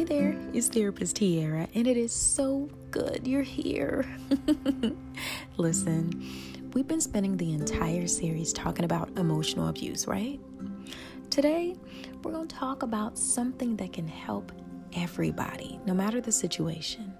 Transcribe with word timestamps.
Hey 0.00 0.06
there, 0.06 0.34
it's 0.54 0.68
Therapist 0.68 1.16
Tiara, 1.16 1.68
and 1.74 1.86
it 1.86 1.98
is 1.98 2.10
so 2.10 2.70
good 2.90 3.26
you're 3.26 3.42
here. 3.42 4.06
Listen, 5.58 6.70
we've 6.72 6.88
been 6.88 7.02
spending 7.02 7.36
the 7.36 7.52
entire 7.52 8.06
series 8.06 8.54
talking 8.54 8.86
about 8.86 9.10
emotional 9.18 9.68
abuse, 9.68 10.06
right? 10.06 10.40
Today, 11.28 11.76
we're 12.22 12.32
going 12.32 12.48
to 12.48 12.56
talk 12.56 12.82
about 12.82 13.18
something 13.18 13.76
that 13.76 13.92
can 13.92 14.08
help 14.08 14.52
everybody, 14.96 15.78
no 15.84 15.92
matter 15.92 16.22
the 16.22 16.32
situation. 16.32 17.12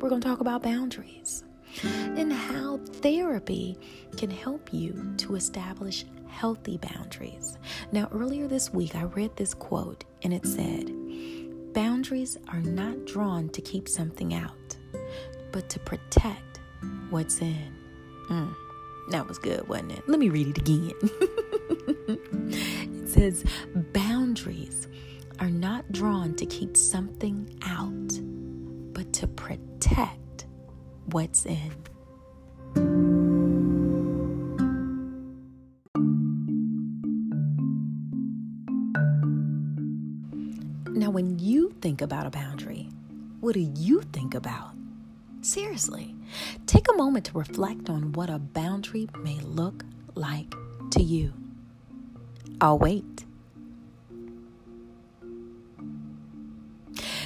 We're 0.00 0.08
going 0.08 0.22
to 0.22 0.26
talk 0.26 0.40
about 0.40 0.62
boundaries 0.62 1.44
and 1.84 2.32
how 2.32 2.78
therapy 2.78 3.76
can 4.16 4.30
help 4.30 4.72
you 4.72 5.12
to 5.18 5.34
establish 5.34 6.06
healthy 6.28 6.78
boundaries. 6.78 7.58
Now, 7.92 8.08
earlier 8.10 8.48
this 8.48 8.72
week, 8.72 8.94
I 8.94 9.02
read 9.02 9.36
this 9.36 9.52
quote 9.52 10.04
and 10.22 10.32
it 10.32 10.46
said, 10.46 10.90
Boundaries 11.72 12.36
are 12.48 12.60
not 12.60 13.06
drawn 13.06 13.48
to 13.50 13.62
keep 13.62 13.88
something 13.88 14.34
out, 14.34 14.76
but 15.52 15.70
to 15.70 15.78
protect 15.78 16.60
what's 17.08 17.40
in. 17.40 17.74
Mm, 18.28 18.54
that 19.10 19.26
was 19.26 19.38
good, 19.38 19.66
wasn't 19.68 19.92
it? 19.92 20.06
Let 20.06 20.18
me 20.18 20.28
read 20.28 20.48
it 20.48 20.58
again. 20.58 20.92
it 22.08 23.08
says, 23.08 23.44
Boundaries 23.74 24.86
are 25.38 25.50
not 25.50 25.90
drawn 25.92 26.34
to 26.36 26.46
keep 26.46 26.76
something 26.76 27.58
out, 27.64 28.20
but 28.92 29.10
to 29.14 29.26
protect 29.26 30.46
what's 31.06 31.46
in. 31.46 31.72
Now, 40.94 41.08
when 41.08 41.38
you 41.38 41.70
think 41.80 42.02
about 42.02 42.26
a 42.26 42.30
boundary, 42.30 42.90
what 43.40 43.54
do 43.54 43.60
you 43.60 44.02
think 44.12 44.34
about? 44.34 44.74
Seriously, 45.40 46.14
take 46.66 46.86
a 46.88 46.92
moment 46.92 47.24
to 47.26 47.38
reflect 47.38 47.88
on 47.88 48.12
what 48.12 48.28
a 48.28 48.38
boundary 48.38 49.08
may 49.18 49.40
look 49.40 49.84
like 50.14 50.54
to 50.90 51.02
you. 51.02 51.32
I'll 52.60 52.78
wait. 52.78 53.24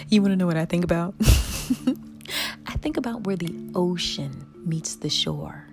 You 0.09 0.23
want 0.23 0.31
to 0.31 0.37
know 0.37 0.47
what 0.47 0.57
I 0.57 0.65
think 0.65 0.85
about? 0.85 1.17
I 2.67 2.77
think 2.81 2.97
about 2.97 3.27
where 3.27 3.37
the 3.37 3.53
ocean 3.75 4.47
meets 4.65 4.95
the 4.95 5.11
shore. 5.11 5.67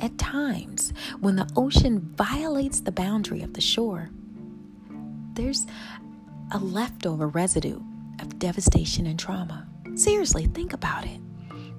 At 0.00 0.16
times, 0.18 0.92
when 1.18 1.34
the 1.34 1.50
ocean 1.56 1.98
violates 2.16 2.78
the 2.80 2.92
boundary 2.92 3.42
of 3.42 3.54
the 3.54 3.60
shore, 3.60 4.10
there's 5.34 5.66
a 6.52 6.58
leftover 6.58 7.28
residue 7.28 7.80
of 8.20 8.38
devastation 8.38 9.06
and 9.06 9.18
trauma. 9.18 9.66
Seriously, 9.94 10.46
think 10.46 10.72
about 10.72 11.04
it. 11.04 11.20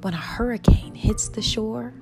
When 0.02 0.14
a 0.14 0.18
hurricane 0.18 0.94
hits 0.94 1.30
the 1.30 1.42
shore, 1.42 1.94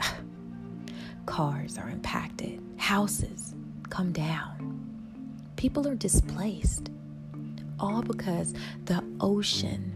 cars 1.26 1.76
are 1.78 1.90
impacted, 1.90 2.62
houses 2.76 3.54
come 3.90 4.12
down, 4.12 5.52
people 5.56 5.86
are 5.86 5.94
displaced, 5.94 6.90
all 7.78 8.02
because 8.02 8.54
the 8.86 9.04
ocean 9.20 9.94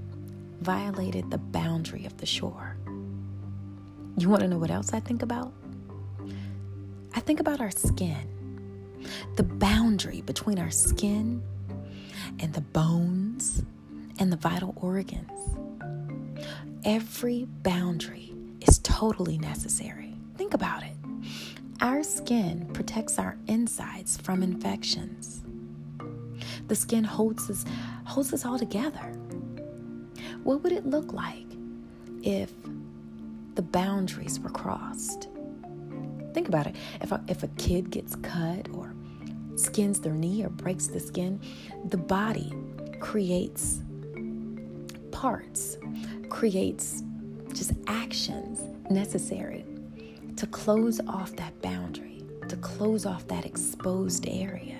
violated 0.61 1.31
the 1.31 1.39
boundary 1.39 2.05
of 2.05 2.17
the 2.19 2.27
shore. 2.27 2.77
You 4.19 4.29
want 4.29 4.43
to 4.43 4.49
know 4.49 4.59
what 4.59 4.71
else 4.71 4.93
I 4.93 5.01
think 5.01 5.23
about? 5.23 5.53
I 7.15 7.21
think 7.21 7.41
about 7.41 7.61
our 7.61 7.71
skin 7.71 8.32
the 9.37 9.43
boundary 9.43 10.21
between 10.23 10.59
our 10.59 10.71
skin 10.71 11.43
and 12.39 12.53
the 12.55 12.61
bones 12.61 13.63
and 14.19 14.33
the 14.33 14.37
vital 14.37 14.75
organs. 14.77 15.31
Every 16.85 17.47
boundary 17.63 18.33
is 18.61 18.79
totally 18.81 19.39
necessary. 19.39 20.15
Think 20.37 20.55
about 20.55 20.83
it. 20.83 20.97
Our 21.81 22.03
skin 22.03 22.69
protects 22.73 23.19
our 23.19 23.37
insides 23.49 24.17
from 24.17 24.43
infections. 24.43 25.43
The 26.69 26.75
skin 26.77 27.05
holds 27.05 27.51
us, 27.51 27.65
holds 28.05 28.33
us 28.33 28.45
all 28.45 28.59
together. 28.59 29.13
What 30.45 30.63
would 30.63 30.73
it 30.73 30.87
look 30.87 31.13
like 31.13 31.47
if 32.23 32.53
the 33.55 33.63
boundaries 33.63 34.41
were 34.41 34.51
crossed? 34.51 35.29
Think 36.35 36.49
about 36.49 36.67
it. 36.67 36.77
If 37.01 37.13
a, 37.13 37.23
if 37.29 37.43
a 37.43 37.49
kid 37.49 37.91
gets 37.91 38.17
cut 38.17 38.69
or 38.73 38.92
skins 39.63 40.01
their 40.01 40.15
knee 40.15 40.45
or 40.45 40.49
breaks 40.51 40.87
the 40.87 41.01
skin, 41.01 41.41
the 41.87 41.97
body 41.97 42.53
creates 43.01 43.81
parts, 45.11 45.79
creates 46.29 47.03
just 47.53 47.73
actions 47.87 48.61
necessary 48.91 49.65
to 50.37 50.47
close 50.47 51.01
off 51.07 51.35
that 51.37 51.61
boundary, 51.63 52.23
to 52.49 52.57
close 52.57 53.07
off 53.07 53.27
that 53.29 53.45
exposed 53.45 54.27
area. 54.29 54.79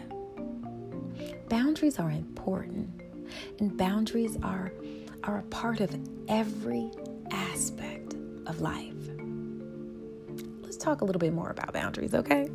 Boundaries 1.49 1.99
are 1.99 2.11
important, 2.11 2.89
and 3.61 3.77
boundaries 3.77 4.37
are, 4.43 4.73
are 5.25 5.39
a 5.39 5.43
part 5.45 5.81
of 5.81 5.95
every 6.29 6.91
aspect 7.31 8.15
of 8.47 8.61
life. 8.61 8.95
Let's 10.63 10.77
talk 10.77 11.03
a 11.03 11.05
little 11.05 11.21
bit 11.21 11.33
more 11.33 11.51
about 11.51 11.73
boundaries, 11.73 12.15
okay? 12.15 12.49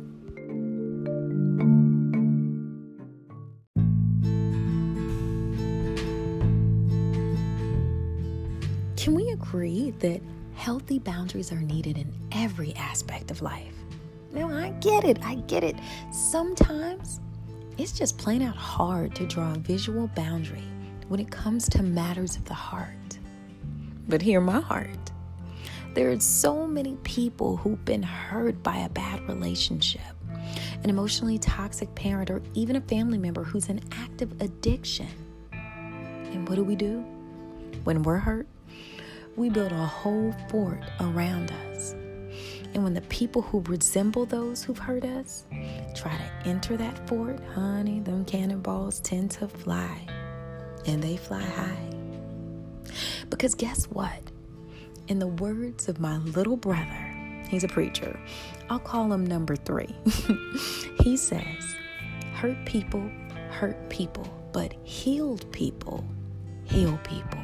Agree 9.58 9.90
that 9.98 10.20
healthy 10.54 11.00
boundaries 11.00 11.50
are 11.50 11.60
needed 11.60 11.98
in 11.98 12.12
every 12.30 12.72
aspect 12.76 13.32
of 13.32 13.42
life? 13.42 13.74
Now, 14.30 14.48
I 14.50 14.70
get 14.80 15.02
it, 15.02 15.18
I 15.24 15.34
get 15.34 15.64
it. 15.64 15.74
Sometimes 16.12 17.18
it's 17.76 17.90
just 17.90 18.18
plain 18.18 18.40
out 18.40 18.54
hard 18.54 19.16
to 19.16 19.26
draw 19.26 19.52
a 19.52 19.58
visual 19.58 20.06
boundary 20.14 20.62
when 21.08 21.18
it 21.18 21.32
comes 21.32 21.68
to 21.70 21.82
matters 21.82 22.36
of 22.36 22.44
the 22.44 22.54
heart. 22.54 23.18
But 24.06 24.22
hear 24.22 24.40
my 24.40 24.60
heart. 24.60 25.10
There 25.94 26.08
are 26.12 26.20
so 26.20 26.64
many 26.64 26.94
people 27.02 27.56
who've 27.56 27.84
been 27.84 28.04
hurt 28.04 28.62
by 28.62 28.76
a 28.76 28.88
bad 28.88 29.26
relationship, 29.26 30.14
an 30.84 30.88
emotionally 30.88 31.38
toxic 31.38 31.92
parent, 31.96 32.30
or 32.30 32.42
even 32.54 32.76
a 32.76 32.80
family 32.82 33.18
member 33.18 33.42
who's 33.42 33.68
in 33.68 33.80
active 33.90 34.40
addiction. 34.40 35.08
And 35.50 36.48
what 36.48 36.54
do 36.54 36.62
we 36.62 36.76
do 36.76 37.00
when 37.82 38.04
we're 38.04 38.18
hurt? 38.18 38.46
We 39.38 39.48
build 39.48 39.72
a 39.72 39.86
whole 39.86 40.34
fort 40.48 40.82
around 41.00 41.50
us. 41.50 41.92
And 42.74 42.84
when 42.84 42.94
the 42.94 43.02
people 43.02 43.40
who 43.40 43.60
resemble 43.60 44.26
those 44.26 44.62
who've 44.62 44.78
hurt 44.78 45.04
us 45.04 45.44
try 45.94 46.16
to 46.16 46.48
enter 46.48 46.76
that 46.76 47.08
fort, 47.08 47.40
honey, 47.54 48.00
them 48.00 48.24
cannonballs 48.24 49.00
tend 49.00 49.30
to 49.32 49.48
fly. 49.48 50.06
And 50.86 51.02
they 51.02 51.16
fly 51.16 51.42
high. 51.42 51.90
Because 53.30 53.54
guess 53.54 53.84
what? 53.86 54.20
In 55.06 55.18
the 55.18 55.26
words 55.26 55.88
of 55.88 56.00
my 56.00 56.18
little 56.18 56.56
brother, 56.56 57.14
he's 57.48 57.64
a 57.64 57.68
preacher, 57.68 58.18
I'll 58.68 58.78
call 58.78 59.12
him 59.12 59.24
number 59.24 59.56
three. 59.56 59.94
he 61.02 61.16
says, 61.16 61.76
Hurt 62.34 62.64
people 62.66 63.08
hurt 63.50 63.88
people, 63.88 64.28
but 64.52 64.72
healed 64.84 65.50
people 65.52 66.04
heal 66.68 66.98
people. 67.02 67.40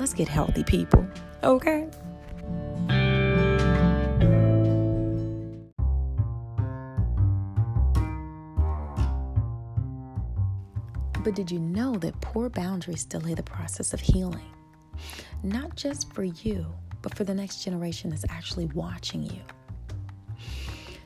Let's 0.00 0.14
get 0.14 0.28
healthy, 0.28 0.64
people. 0.64 1.06
Okay? 1.44 1.86
But 11.22 11.34
did 11.34 11.50
you 11.50 11.58
know 11.58 11.96
that 11.96 12.18
poor 12.22 12.48
boundaries 12.48 13.04
delay 13.04 13.34
the 13.34 13.42
process 13.42 13.92
of 13.92 14.00
healing? 14.00 14.40
Not 15.42 15.76
just 15.76 16.10
for 16.14 16.24
you, 16.24 16.64
but 17.02 17.14
for 17.14 17.24
the 17.24 17.34
next 17.34 17.62
generation 17.62 18.08
that's 18.08 18.24
actually 18.30 18.70
watching 18.74 19.24
you. 19.24 19.42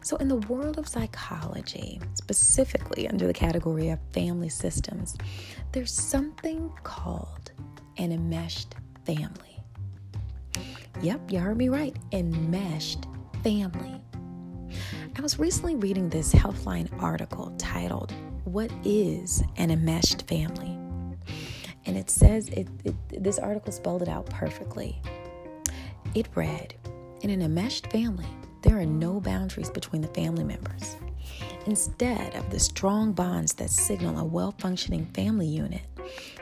So, 0.02 0.16
in 0.18 0.28
the 0.28 0.36
world 0.36 0.78
of 0.78 0.86
psychology, 0.86 2.00
specifically 2.14 3.08
under 3.08 3.26
the 3.26 3.32
category 3.32 3.88
of 3.88 3.98
family 4.12 4.50
systems, 4.50 5.16
there's 5.72 5.92
something 5.92 6.70
called 6.84 7.50
an 7.96 8.12
enmeshed 8.12 8.76
family. 9.04 9.60
Yep, 11.02 11.30
you 11.30 11.38
heard 11.38 11.56
me 11.56 11.68
right. 11.68 11.94
Enmeshed 12.12 13.06
family. 13.42 14.00
I 15.16 15.20
was 15.20 15.38
recently 15.38 15.76
reading 15.76 16.08
this 16.08 16.32
Healthline 16.32 16.88
article 17.00 17.54
titled, 17.58 18.12
What 18.44 18.70
is 18.84 19.42
an 19.56 19.70
Enmeshed 19.70 20.26
Family? 20.28 20.78
And 21.86 21.96
it 21.96 22.10
says, 22.10 22.48
it, 22.48 22.68
it, 22.84 23.22
this 23.22 23.38
article 23.38 23.72
spelled 23.72 24.02
it 24.02 24.08
out 24.08 24.26
perfectly. 24.30 25.00
It 26.14 26.28
read, 26.34 26.74
In 27.20 27.30
an 27.30 27.42
enmeshed 27.42 27.88
family, 27.88 28.26
there 28.62 28.78
are 28.78 28.86
no 28.86 29.20
boundaries 29.20 29.70
between 29.70 30.00
the 30.00 30.08
family 30.08 30.44
members. 30.44 30.96
Instead 31.66 32.34
of 32.34 32.50
the 32.50 32.58
strong 32.58 33.12
bonds 33.12 33.52
that 33.54 33.70
signal 33.70 34.18
a 34.18 34.24
well 34.24 34.54
functioning 34.58 35.06
family 35.14 35.46
unit, 35.46 35.82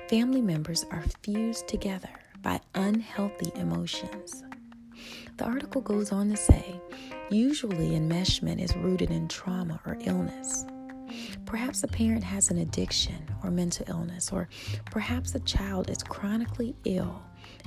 family 0.09 0.41
members 0.41 0.85
are 0.91 1.05
fused 1.23 1.67
together 1.67 2.22
by 2.43 2.61
unhealthy 2.75 3.53
emotions. 3.55 4.43
The 5.37 5.45
article 5.45 5.81
goes 5.81 6.13
on 6.13 6.29
to 6.31 6.37
say 6.37 6.81
usually 7.31 7.91
enmeshment 7.91 8.61
is 8.61 8.77
rooted 8.77 9.11
in 9.11 9.29
trauma 9.29 9.81
or 9.87 9.97
illness. 10.01 10.67
Perhaps 11.47 11.83
a 11.83 11.89
parent 11.89 12.25
has 12.25 12.51
an 12.51 12.59
addiction 12.59 13.25
or 13.43 13.51
mental 13.51 13.87
illness, 13.89 14.33
or 14.33 14.49
perhaps 14.87 15.35
a 15.35 15.41
child 15.41 15.91
is 15.91 16.03
chronically 16.03 16.75
ill 16.85 17.23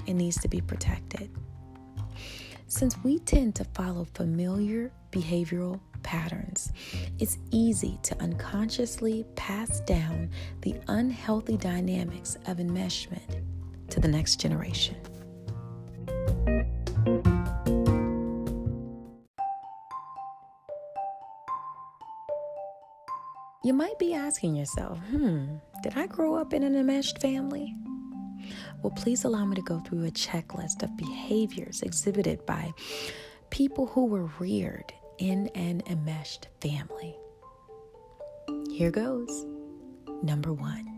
and 0.07 0.18
needs 0.18 0.39
to 0.42 0.48
be 0.48 0.62
protected. 0.62 1.30
Since 2.68 2.98
we 3.04 3.19
tend 3.19 3.56
to 3.56 3.63
follow 3.63 4.06
familiar 4.13 4.92
behavioral 5.12 5.80
patterns, 6.01 6.72
it's 7.19 7.38
easy 7.51 8.00
to 8.04 8.19
unconsciously 8.22 9.25
pass 9.36 9.80
down 9.81 10.30
the 10.62 10.75
unhealthy 10.88 11.57
dynamics 11.57 12.38
of 12.48 12.57
enmeshment 12.57 13.44
to 13.89 13.99
the 13.99 14.07
next 14.07 14.39
generation. 14.39 14.95
You 23.63 23.73
might 23.73 23.97
be 23.97 24.13
asking 24.13 24.55
yourself, 24.55 24.99
hmm, 25.09 25.55
did 25.81 25.97
I 25.97 26.05
grow 26.05 26.35
up 26.35 26.53
in 26.53 26.61
an 26.61 26.75
enmeshed 26.75 27.19
family? 27.19 27.75
Well, 28.83 28.93
please 28.95 29.23
allow 29.23 29.43
me 29.43 29.55
to 29.55 29.61
go 29.63 29.79
through 29.79 30.05
a 30.05 30.11
checklist 30.11 30.83
of 30.83 30.95
behaviors 30.95 31.81
exhibited 31.81 32.45
by 32.45 32.71
people 33.49 33.88
who 33.88 34.05
were 34.05 34.29
reared 34.38 34.93
in 35.17 35.47
an 35.55 35.81
enmeshed 35.88 36.47
family. 36.61 37.15
Here 38.71 38.91
goes. 38.91 39.47
Number 40.21 40.53
one, 40.53 40.94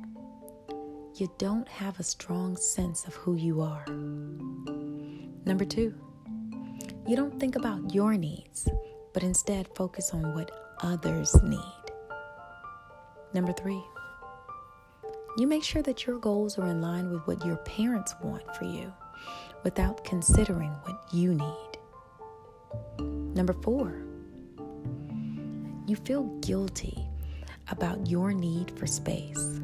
you 1.20 1.32
don't 1.40 1.68
have 1.68 2.00
a 2.00 2.04
strong 2.04 2.56
sense 2.56 3.08
of 3.08 3.16
who 3.16 3.36
you 3.36 3.60
are. 3.60 3.84
Number 5.46 5.66
two, 5.66 5.96
you 7.08 7.16
don't 7.16 7.40
think 7.40 7.56
about 7.56 7.92
your 7.92 8.14
needs, 8.14 8.70
but 9.14 9.24
instead 9.24 9.68
focus 9.76 10.12
on 10.14 10.36
what 10.36 10.52
others 10.82 11.36
need. 11.42 11.60
Number 13.34 13.52
three, 13.52 13.82
you 15.40 15.48
make 15.48 15.64
sure 15.64 15.82
that 15.82 16.06
your 16.06 16.20
goals 16.20 16.60
are 16.60 16.68
in 16.68 16.82
line 16.82 17.10
with 17.10 17.26
what 17.26 17.44
your 17.44 17.58
parents 17.58 18.14
want 18.22 18.44
for 18.56 18.66
you 18.66 18.94
without 19.64 20.04
considering 20.04 20.70
what 20.84 21.02
you 21.12 21.34
need. 21.34 21.78
Number 23.36 23.54
four, 23.54 24.04
you 25.88 25.96
feel 25.96 26.26
guilty 26.42 27.08
about 27.72 28.08
your 28.08 28.34
need 28.34 28.70
for 28.78 28.86
space. 28.86 29.60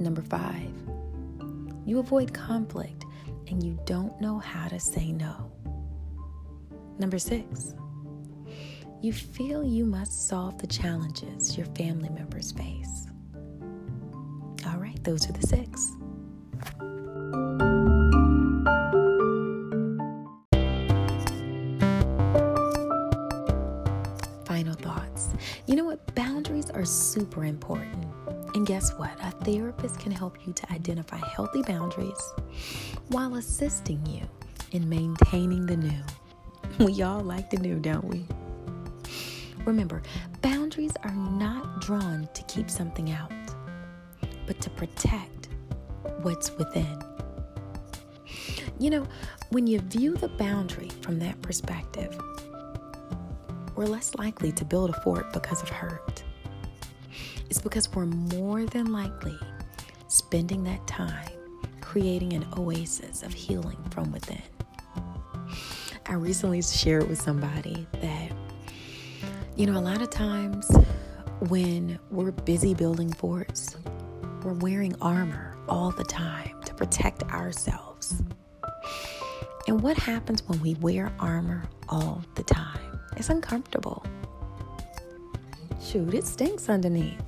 Number 0.00 0.22
five, 0.22 0.72
you 1.84 1.98
avoid 1.98 2.32
conflict 2.32 3.04
and 3.48 3.62
you 3.62 3.78
don't 3.84 4.18
know 4.18 4.38
how 4.38 4.66
to 4.68 4.80
say 4.80 5.12
no. 5.12 5.52
Number 6.98 7.18
six, 7.18 7.74
you 9.02 9.12
feel 9.12 9.62
you 9.62 9.84
must 9.84 10.26
solve 10.26 10.56
the 10.56 10.66
challenges 10.66 11.54
your 11.58 11.66
family 11.76 12.08
members 12.08 12.50
face. 12.52 13.08
All 14.66 14.78
right, 14.78 15.02
those 15.04 15.28
are 15.28 15.32
the 15.32 15.46
six. 15.46 15.92
Final 24.46 24.74
thoughts. 24.74 25.34
You 25.66 25.76
know 25.76 25.84
what? 25.84 26.14
Boundaries 26.14 26.70
are 26.70 26.86
super 26.86 27.44
important. 27.44 28.06
And 28.54 28.66
guess 28.66 28.92
what? 28.98 29.12
A 29.22 29.30
therapist 29.44 30.00
can 30.00 30.10
help 30.10 30.46
you 30.46 30.52
to 30.52 30.72
identify 30.72 31.18
healthy 31.18 31.62
boundaries 31.62 32.20
while 33.08 33.36
assisting 33.36 34.04
you 34.06 34.22
in 34.72 34.88
maintaining 34.88 35.66
the 35.66 35.76
new. 35.76 36.02
We 36.78 37.02
all 37.02 37.20
like 37.20 37.50
the 37.50 37.58
new, 37.58 37.78
don't 37.78 38.04
we? 38.04 38.24
Remember, 39.66 40.02
boundaries 40.40 40.92
are 41.02 41.14
not 41.14 41.80
drawn 41.82 42.28
to 42.32 42.42
keep 42.44 42.70
something 42.70 43.10
out, 43.10 43.32
but 44.46 44.60
to 44.62 44.70
protect 44.70 45.48
what's 46.22 46.50
within. 46.56 47.02
You 48.78 48.90
know, 48.90 49.06
when 49.50 49.66
you 49.66 49.80
view 49.80 50.14
the 50.16 50.28
boundary 50.28 50.88
from 51.02 51.18
that 51.18 51.40
perspective, 51.42 52.18
we're 53.76 53.86
less 53.86 54.14
likely 54.14 54.52
to 54.52 54.64
build 54.64 54.90
a 54.90 55.00
fort 55.02 55.32
because 55.32 55.62
of 55.62 55.68
hurt. 55.68 56.24
It's 57.50 57.60
because 57.60 57.92
we're 57.92 58.06
more 58.06 58.64
than 58.64 58.92
likely 58.92 59.38
spending 60.08 60.64
that 60.64 60.86
time 60.86 61.28
creating 61.80 62.32
an 62.32 62.46
oasis 62.56 63.24
of 63.24 63.32
healing 63.32 63.78
from 63.90 64.12
within. 64.12 64.42
I 66.06 66.14
recently 66.14 66.62
shared 66.62 67.08
with 67.08 67.20
somebody 67.20 67.86
that 68.00 68.30
you 69.56 69.66
know, 69.66 69.78
a 69.78 69.82
lot 69.82 70.00
of 70.00 70.10
times 70.10 70.70
when 71.48 71.98
we're 72.10 72.30
busy 72.30 72.72
building 72.72 73.12
forts, 73.12 73.76
we're 74.42 74.54
wearing 74.54 74.94
armor 75.02 75.56
all 75.68 75.90
the 75.90 76.04
time 76.04 76.62
to 76.64 76.74
protect 76.74 77.24
ourselves. 77.24 78.22
And 79.66 79.82
what 79.82 79.98
happens 79.98 80.42
when 80.48 80.60
we 80.60 80.74
wear 80.76 81.12
armor 81.18 81.68
all 81.88 82.22
the 82.36 82.42
time? 82.42 83.00
It's 83.16 83.28
uncomfortable. 83.28 84.06
Shoot, 85.82 86.14
it 86.14 86.26
stinks 86.26 86.68
underneath. 86.68 87.20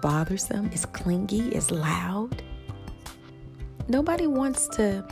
Bothersome, 0.00 0.70
it's 0.72 0.86
clingy, 0.86 1.48
it's 1.48 1.70
loud. 1.70 2.42
Nobody 3.88 4.26
wants 4.26 4.68
to 4.68 5.06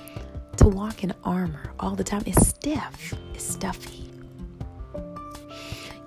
to 0.57 0.69
walk 0.69 1.05
in 1.05 1.13
armor 1.25 1.73
all 1.79 1.95
the 1.95 2.05
time. 2.05 2.23
It's 2.27 2.49
stiff, 2.49 3.15
it's 3.35 3.45
stuffy. 3.45 4.11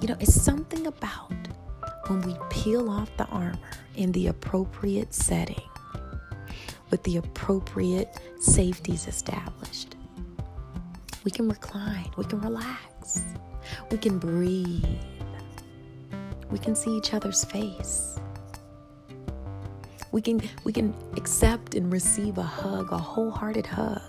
You 0.02 0.08
know, 0.08 0.18
it's 0.20 0.34
something 0.34 0.88
about 0.88 1.32
when 2.08 2.22
we 2.22 2.36
peel 2.50 2.90
off 2.90 3.16
the 3.18 3.26
armor 3.26 3.60
in 3.96 4.12
the 4.12 4.28
appropriate 4.28 5.14
setting 5.14 5.62
with 6.90 7.04
the 7.04 7.18
appropriate 7.18 8.10
safeties 8.40 9.08
established. 9.08 9.96
We 11.24 11.32
can 11.32 11.50
recline, 11.50 12.10
we 12.18 12.26
can 12.26 12.42
relax, 12.42 13.24
we 13.92 13.98
can 13.98 14.18
breathe, 14.18 14.86
we 16.50 16.58
can 16.58 16.76
see 16.76 16.98
each 16.98 17.14
other's 17.14 17.44
face. 17.44 18.18
We 20.12 20.22
can, 20.22 20.42
we 20.64 20.74
can 20.74 20.94
accept 21.18 21.76
and 21.76 21.92
receive 21.92 22.38
a 22.38 22.44
hug, 22.44 22.92
a 22.92 22.98
wholehearted 22.98 23.66
hug 23.66 24.02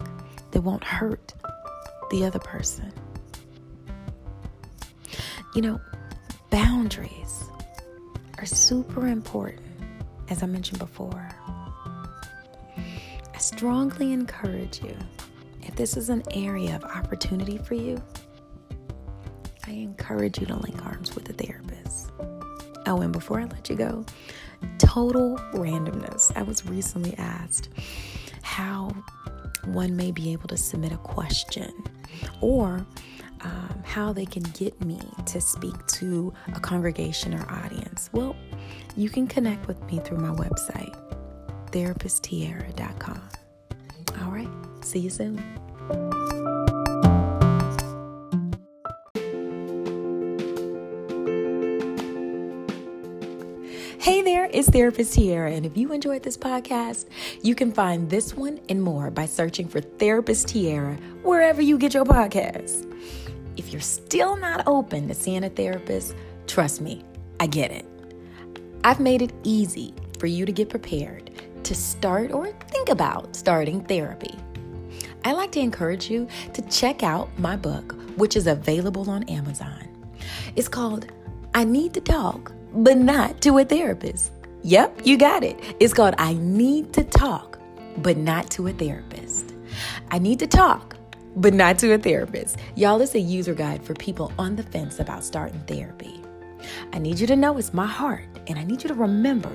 that 0.51 0.63
won't 0.63 0.85
hurt 0.85 1.35
the 2.11 2.25
other 2.25 2.39
person. 2.39 2.93
You 5.55 5.63
know, 5.63 5.81
boundaries 6.51 7.45
are 8.39 8.47
super 8.47 9.07
important, 9.07 9.67
as 10.29 10.43
I 10.43 10.47
mentioned 10.47 10.79
before. 10.79 11.29
I 12.77 13.39
strongly 13.39 14.13
encourage 14.13 14.83
you, 14.83 14.97
if 15.63 15.77
this 15.77 15.97
is 15.97 16.09
an 16.09 16.23
area 16.33 16.77
of 16.77 16.85
opportunity 16.85 17.59
for 17.59 17.75
you, 17.75 18.03
I 19.67 19.73
encourage 19.73 20.39
you 20.39 20.47
to 20.47 20.57
link 20.57 20.85
arms 20.85 21.15
with 21.15 21.29
a 21.29 21.33
therapist. 21.33 22.11
Oh, 22.87 23.01
and 23.03 23.13
before 23.13 23.41
I 23.41 23.45
let 23.45 23.69
you 23.69 23.77
go, 23.77 24.05
total 24.91 25.37
randomness. 25.55 26.33
I 26.37 26.43
was 26.43 26.67
recently 26.67 27.15
asked 27.17 27.69
how 28.43 28.91
one 29.67 29.95
may 29.95 30.11
be 30.11 30.33
able 30.33 30.49
to 30.49 30.57
submit 30.57 30.91
a 30.93 30.97
question 30.97 31.73
or 32.41 32.85
um, 33.43 33.83
how 33.85 34.13
they 34.13 34.27
can 34.27 34.43
get 34.43 34.79
me 34.85 35.01
to 35.27 35.41
speak 35.41 35.87
to 35.87 36.33
a 36.55 36.61
congregation 36.61 37.35
or 37.35 37.49
audience? 37.51 38.11
Well, 38.13 38.35
you 38.97 39.09
can 39.09 39.27
connect 39.27 39.69
with 39.69 39.81
me 39.85 40.01
through 40.01 40.19
my 40.19 40.35
website, 40.35 40.95
therapisttiara.com. 41.71 43.23
All 44.23 44.31
right, 44.31 44.49
see 44.83 44.99
you 44.99 45.11
soon. 45.11 45.60
Hey 54.01 54.23
there, 54.23 54.49
it's 54.51 54.71
Therapist 54.71 55.13
Tiara, 55.13 55.53
and 55.53 55.67
if 55.67 55.77
you 55.77 55.93
enjoyed 55.93 56.23
this 56.23 56.39
podcast, 56.39 57.05
you 57.43 57.55
can 57.55 57.71
find 57.71 58.09
this 58.09 58.35
one 58.35 58.59
and 58.71 58.83
more 58.83 59.11
by 59.11 59.27
searching 59.27 59.69
for 59.69 59.83
Therapist 59.83 60.49
Tiara 60.49 60.97
wherever 61.23 61.61
you 61.61 61.77
get 61.77 61.93
your 61.93 62.07
podcasts. 62.07 62.91
If 63.59 63.73
you're 63.73 63.83
still 63.83 64.37
not 64.37 64.67
open 64.67 65.07
to 65.09 65.13
seeing 65.13 65.45
a 65.45 65.51
therapist, 65.51 66.15
trust 66.47 66.81
me, 66.81 67.05
I 67.41 67.47
get 67.47 67.73
it. 67.73 67.85
I've 68.85 69.01
made 69.01 69.21
it 69.21 69.35
easy 69.43 69.93
for 70.19 70.29
you 70.29 70.47
to 70.47 70.53
get 70.53 70.71
prepared 70.71 71.31
to 71.65 71.75
start 71.75 72.33
or 72.33 72.47
think 72.69 72.89
about 72.89 73.37
starting 73.37 73.85
therapy. 73.85 74.35
I 75.27 75.33
like 75.33 75.53
to 75.53 75.61
encourage 75.61 76.09
you 76.09 76.27
to 76.55 76.63
check 76.71 77.03
out 77.03 77.29
my 77.39 77.55
book, 77.55 77.95
which 78.17 78.35
is 78.35 78.47
available 78.47 79.11
on 79.11 79.25
Amazon. 79.25 79.87
It's 80.57 80.69
called 80.69 81.13
I 81.53 81.65
Need 81.65 81.93
to 81.93 82.01
Talk, 82.01 82.53
but 82.73 82.99
Not 82.99 83.41
to 83.43 83.59
a 83.59 83.65
Therapist. 83.65 84.33
Yep, 84.63 85.01
you 85.05 85.17
got 85.17 85.43
it. 85.43 85.59
It's 85.81 85.95
called 85.95 86.15
I 86.19 86.35
Need 86.35 86.93
to 86.93 87.05
Talk, 87.05 87.59
but 87.99 88.19
not 88.19 88.51
to 88.51 88.67
a 88.67 88.73
therapist. 88.73 89.55
I 90.11 90.19
need 90.19 90.39
to 90.41 90.47
talk, 90.47 90.97
but 91.37 91.55
not 91.55 91.79
to 91.79 91.95
a 91.95 91.99
therapist. 91.99 92.59
Y'all, 92.77 93.01
it's 93.01 93.15
a 93.15 93.21
user 93.21 93.55
guide 93.55 93.83
for 93.83 93.95
people 93.95 94.33
on 94.39 94.57
the 94.57 94.63
fence 94.63 95.01
about 95.01 95.25
starting 95.25 95.61
therapy. 95.61 96.21
I 96.93 96.99
need 96.99 97.19
you 97.19 97.27
to 97.29 97.37
know 97.37 97.57
it's 97.57 97.73
my 97.73 97.87
heart, 97.87 98.27
and 98.49 98.59
I 98.59 98.65
need 98.65 98.83
you 98.83 98.89
to 98.89 98.95
remember 98.95 99.55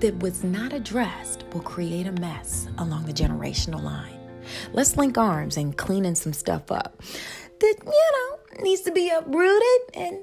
that 0.00 0.14
what's 0.16 0.42
not 0.42 0.74
addressed 0.74 1.44
will 1.54 1.62
create 1.62 2.06
a 2.06 2.12
mess 2.12 2.68
along 2.76 3.06
the 3.06 3.14
generational 3.14 3.82
line. 3.82 4.18
Let's 4.72 4.96
link 4.98 5.16
arms 5.16 5.56
and 5.56 5.76
cleaning 5.76 6.14
some 6.14 6.34
stuff 6.34 6.70
up 6.70 7.00
that, 7.60 7.74
you 7.86 8.12
know, 8.12 8.62
needs 8.62 8.82
to 8.82 8.92
be 8.92 9.08
uprooted 9.08 9.80
and 9.94 10.18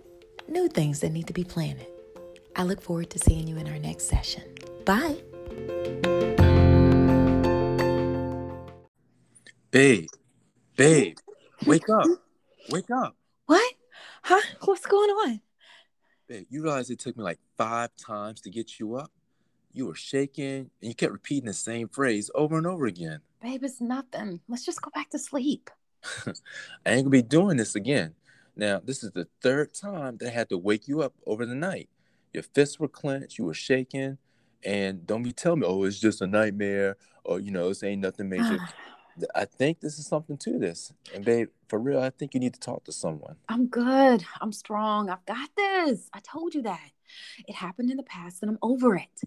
new 0.47 0.67
things 0.67 0.99
that 0.99 1.11
need 1.11 1.27
to 1.27 1.33
be 1.33 1.43
planted. 1.43 1.87
I 2.55 2.63
look 2.63 2.81
forward 2.81 3.09
to 3.11 3.19
seeing 3.19 3.47
you 3.47 3.57
in 3.57 3.67
our 3.67 3.79
next 3.79 4.05
session. 4.05 4.43
Bye. 4.85 5.17
Babe, 9.71 10.07
babe, 10.75 11.17
wake 11.65 11.89
up. 11.89 12.05
Wake 12.69 12.89
up. 12.91 13.13
What? 13.45 13.73
Huh? 14.21 14.39
What's 14.61 14.85
going 14.85 15.09
on? 15.09 15.41
Babe, 16.29 16.45
you 16.49 16.63
realize 16.63 16.89
it 16.89 16.99
took 16.99 17.17
me 17.17 17.23
like 17.23 17.39
five 17.57 17.89
times 17.97 18.39
to 18.41 18.49
get 18.49 18.79
you 18.79 18.95
up? 18.95 19.11
You 19.73 19.87
were 19.87 19.95
shaking 19.95 20.55
and 20.59 20.69
you 20.79 20.95
kept 20.95 21.11
repeating 21.11 21.47
the 21.47 21.53
same 21.53 21.89
phrase 21.89 22.31
over 22.33 22.57
and 22.57 22.65
over 22.65 22.85
again. 22.85 23.19
Babe, 23.41 23.63
it's 23.63 23.81
nothing. 23.81 24.39
Let's 24.47 24.65
just 24.65 24.81
go 24.81 24.91
back 24.95 25.09
to 25.09 25.19
sleep. 25.19 25.69
I 26.25 26.31
ain't 26.85 27.03
gonna 27.03 27.09
be 27.09 27.21
doing 27.21 27.57
this 27.57 27.75
again. 27.75 28.15
Now, 28.55 28.79
this 28.81 29.03
is 29.03 29.11
the 29.11 29.27
third 29.41 29.73
time 29.73 30.15
that 30.17 30.29
I 30.29 30.31
had 30.31 30.47
to 30.49 30.57
wake 30.57 30.87
you 30.87 31.01
up 31.01 31.13
over 31.25 31.45
the 31.45 31.55
night. 31.55 31.89
Your 32.33 32.43
fists 32.43 32.79
were 32.79 32.87
clenched, 32.87 33.37
you 33.37 33.45
were 33.45 33.53
shaking, 33.53 34.17
and 34.63 35.05
don't 35.05 35.23
be 35.23 35.31
telling 35.31 35.59
me, 35.59 35.67
oh, 35.67 35.83
it's 35.83 35.99
just 35.99 36.21
a 36.21 36.27
nightmare, 36.27 36.97
or 37.23 37.39
you 37.39 37.51
know, 37.51 37.69
this 37.69 37.83
ain't 37.83 38.01
nothing 38.01 38.29
major. 38.29 38.59
I 39.35 39.45
think 39.45 39.79
this 39.79 39.99
is 39.99 40.07
something 40.07 40.37
to 40.37 40.57
this. 40.57 40.91
And 41.13 41.23
babe, 41.23 41.49
for 41.67 41.77
real, 41.77 42.01
I 42.01 42.09
think 42.09 42.33
you 42.33 42.39
need 42.39 42.55
to 42.55 42.59
talk 42.59 42.83
to 42.85 42.91
someone. 42.91 43.35
I'm 43.47 43.67
good. 43.67 44.25
I'm 44.41 44.51
strong. 44.51 45.09
I've 45.09 45.25
got 45.27 45.49
this. 45.55 46.09
I 46.13 46.19
told 46.19 46.55
you 46.55 46.63
that. 46.63 46.89
It 47.47 47.53
happened 47.53 47.91
in 47.91 47.97
the 47.97 48.03
past 48.03 48.41
and 48.41 48.49
I'm 48.49 48.57
over 48.63 48.95
it. 48.95 49.21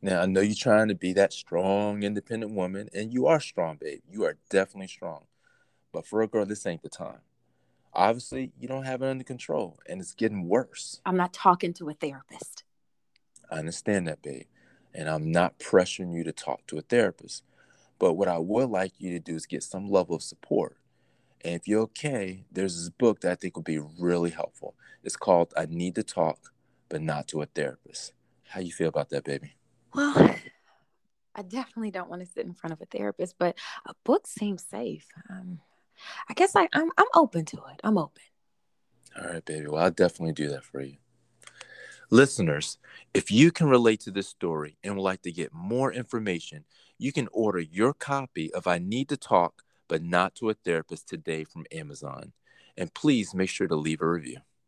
Now, 0.00 0.22
I 0.22 0.26
know 0.26 0.40
you're 0.40 0.54
trying 0.54 0.88
to 0.88 0.94
be 0.94 1.12
that 1.14 1.32
strong, 1.32 2.02
independent 2.02 2.52
woman, 2.52 2.88
and 2.94 3.12
you 3.12 3.26
are 3.26 3.40
strong, 3.40 3.76
babe. 3.80 4.00
You 4.10 4.24
are 4.24 4.38
definitely 4.48 4.88
strong. 4.88 5.26
But 5.92 6.06
for 6.06 6.22
a 6.22 6.26
girl, 6.26 6.46
this 6.46 6.66
ain't 6.66 6.82
the 6.82 6.88
time. 6.88 7.20
Obviously, 7.94 8.52
you 8.58 8.66
don't 8.66 8.84
have 8.84 9.02
it 9.02 9.08
under 9.08 9.24
control, 9.24 9.78
and 9.88 10.00
it's 10.00 10.14
getting 10.14 10.48
worse. 10.48 11.00
I'm 11.06 11.16
not 11.16 11.32
talking 11.32 11.72
to 11.74 11.88
a 11.88 11.94
therapist. 11.94 12.64
I 13.50 13.56
understand 13.58 14.08
that, 14.08 14.22
babe. 14.22 14.46
And 14.94 15.08
I'm 15.08 15.30
not 15.30 15.58
pressuring 15.58 16.14
you 16.14 16.24
to 16.24 16.32
talk 16.32 16.66
to 16.68 16.78
a 16.78 16.82
therapist. 16.82 17.42
But 17.98 18.14
what 18.14 18.28
I 18.28 18.38
would 18.38 18.70
like 18.70 18.92
you 18.98 19.10
to 19.12 19.20
do 19.20 19.34
is 19.34 19.46
get 19.46 19.62
some 19.62 19.88
level 19.88 20.16
of 20.16 20.22
support. 20.22 20.76
And 21.44 21.54
if 21.54 21.68
you're 21.68 21.82
okay, 21.82 22.44
there's 22.50 22.76
this 22.76 22.88
book 22.88 23.20
that 23.20 23.32
I 23.32 23.34
think 23.34 23.56
would 23.56 23.64
be 23.64 23.78
really 23.78 24.30
helpful. 24.30 24.74
It's 25.02 25.16
called 25.16 25.52
I 25.56 25.66
Need 25.66 25.94
to 25.96 26.02
Talk, 26.02 26.52
but 26.88 27.02
Not 27.02 27.28
to 27.28 27.42
a 27.42 27.46
Therapist. 27.46 28.12
How 28.48 28.60
you 28.60 28.72
feel 28.72 28.88
about 28.88 29.10
that, 29.10 29.24
baby? 29.24 29.54
Well, 29.94 30.34
I 31.34 31.42
definitely 31.42 31.90
don't 31.90 32.08
want 32.08 32.22
to 32.22 32.28
sit 32.28 32.46
in 32.46 32.54
front 32.54 32.72
of 32.72 32.80
a 32.80 32.86
therapist, 32.86 33.36
but 33.38 33.56
a 33.86 33.94
book 34.04 34.26
seems 34.26 34.64
safe. 34.64 35.06
Um, 35.28 35.60
I 36.28 36.34
guess 36.34 36.54
I, 36.56 36.68
I'm 36.72 36.90
I'm 36.96 37.06
open 37.14 37.44
to 37.46 37.56
it. 37.56 37.80
I'm 37.82 37.98
open. 37.98 38.22
All 39.16 39.28
right, 39.28 39.44
baby. 39.44 39.66
Well, 39.68 39.82
I'll 39.82 39.90
definitely 39.90 40.32
do 40.32 40.48
that 40.48 40.64
for 40.64 40.80
you. 40.80 40.96
Listeners, 42.10 42.78
if 43.12 43.30
you 43.30 43.50
can 43.50 43.68
relate 43.68 44.00
to 44.00 44.10
this 44.10 44.28
story 44.28 44.76
and 44.82 44.96
would 44.96 45.02
like 45.02 45.22
to 45.22 45.32
get 45.32 45.52
more 45.52 45.92
information, 45.92 46.64
you 46.98 47.12
can 47.12 47.28
order 47.32 47.60
your 47.60 47.92
copy 47.92 48.52
of 48.52 48.66
I 48.66 48.78
Need 48.78 49.08
to 49.08 49.16
Talk, 49.16 49.62
but 49.88 50.02
Not 50.02 50.34
to 50.36 50.50
a 50.50 50.54
Therapist 50.54 51.08
today 51.08 51.44
from 51.44 51.66
Amazon. 51.72 52.32
And 52.76 52.92
please 52.92 53.34
make 53.34 53.48
sure 53.48 53.68
to 53.68 53.76
leave 53.76 54.02
a 54.02 54.08
review. 54.08 54.38